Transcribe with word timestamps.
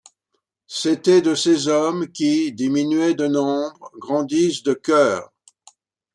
C’étaient 0.65 1.21
de 1.21 1.35
ces 1.35 1.67
hommes 1.67 2.07
qui, 2.07 2.51
diminués 2.53 3.13
de 3.13 3.27
nombre, 3.27 3.91
grandissent 3.99 4.63
de 4.63 4.73
cœur. 4.73 5.29